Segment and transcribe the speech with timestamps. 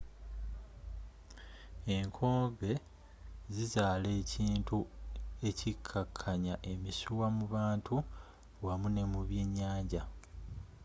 [1.95, 2.73] enkooge
[3.53, 4.77] zizaala ekintu
[5.49, 7.95] ekikkakkanya emisuwa mu bantu
[8.65, 10.03] wamu ne mu byenyanja